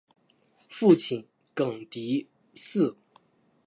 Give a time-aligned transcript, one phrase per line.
[0.67, 2.95] 父亲厍狄峙。